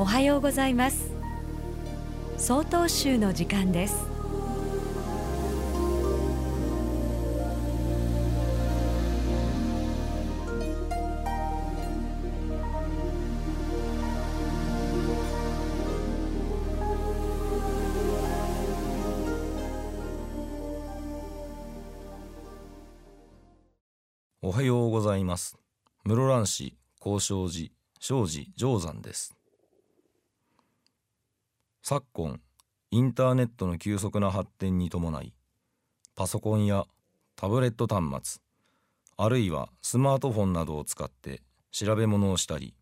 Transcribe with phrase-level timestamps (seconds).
[0.00, 1.12] おはようございます。
[2.38, 4.06] 総統集の時間です。
[24.40, 25.58] おはようございます。
[26.04, 29.39] 室蘭市高尚寺庄司定山です。
[31.90, 32.38] 昨今
[32.92, 35.34] インターネットの急速な発展に伴い
[36.14, 36.84] パソコンや
[37.34, 38.40] タブレット端末
[39.16, 42.74] あるいはスマートフォンなどを使って調べ物をしたり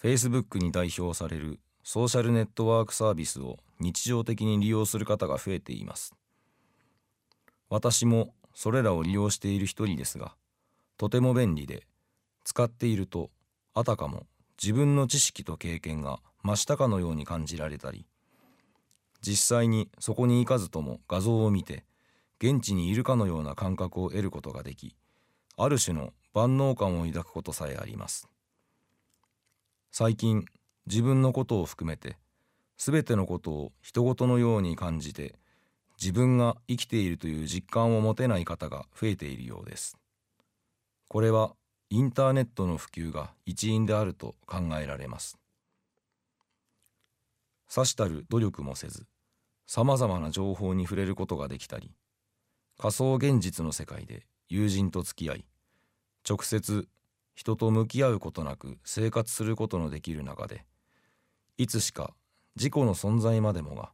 [0.00, 6.14] Facebook に代表されるソーシャルネットワークサービスを日常的に利用する方が増えています。
[7.68, 10.36] 私もそれらを利用している一人ですが
[10.98, 11.82] とても便利で
[12.44, 13.30] 使っていると
[13.74, 14.28] あたかも
[14.62, 18.06] 自分の知識と経験が増したかのように感じられたり
[19.26, 21.84] 実際にそこに行かずとも画像を見て
[22.40, 24.94] 現地にいるかのような感覚を得ることができ
[25.56, 28.28] ある種の万能感を抱くことさえあります。
[29.92, 30.44] 最近
[30.86, 32.18] 自分のことを含めて
[32.76, 35.36] 全てのことを人事のように感じて
[36.00, 39.96] 自分が生きているという実感を持てない方が増えているようです。
[41.08, 41.54] これは
[41.90, 45.38] インターネットの普及が一因であると考えられます。
[47.68, 49.06] さしたる努力もせず
[49.66, 51.92] さまざまな情報に触れることができたり
[52.78, 55.44] 仮想現実の世界で友人と付き合い
[56.28, 56.88] 直接
[57.34, 60.64] 人と向き合うことなく生活することのできる中で
[61.56, 62.14] いつしか
[62.56, 63.90] 自己の存在までもが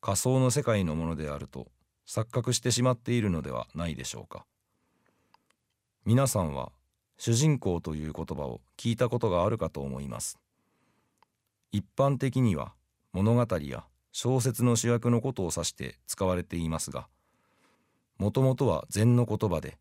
[0.00, 1.68] 仮想の世界のものであると
[2.06, 4.44] 錯覚してしまっているのではないでしょうか。
[6.04, 6.72] 皆さんは
[7.16, 10.38] 主人公という言葉を聞いたことがあるかと思います。
[11.70, 12.74] 一般的には
[13.12, 17.08] 物語や小説の主役のことを指して使われていますが
[18.18, 19.78] もともとは禅の言葉で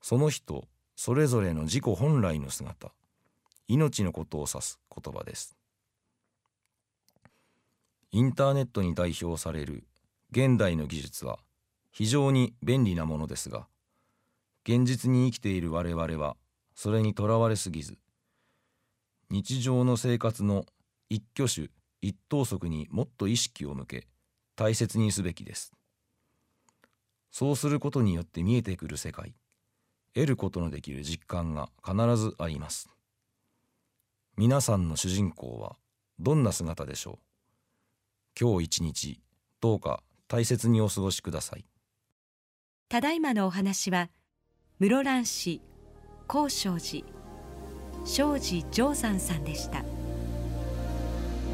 [0.00, 0.64] その人
[0.96, 2.92] それぞれの自己本来の姿
[3.68, 5.56] 命のことを指す言葉です。
[8.10, 9.84] インターネットに代表される
[10.32, 11.38] 現代の技術は
[11.92, 13.66] 非常に便利なものですが
[14.64, 16.36] 現実に生きている我々は
[16.74, 17.96] それにとらわれすぎず
[19.30, 20.66] 日常の生活の
[21.08, 21.70] 一挙手
[22.02, 24.08] 一投足にもっと意識を向け
[24.56, 25.72] 大切にすべきです。
[27.30, 29.34] そうすることによって見えてくる世界
[30.14, 32.90] 得ることのできる実感が必ずあります。
[34.36, 35.76] 皆さんの主人公は
[36.18, 37.18] どんな姿でしょう？
[38.38, 39.20] 今日一日
[39.60, 41.64] どうか大切にお過ごしください。
[42.88, 44.10] ただいまのお話は
[44.78, 45.62] 室蘭市
[46.26, 47.06] 高尚寺
[48.04, 50.01] 庄司定山さんでした。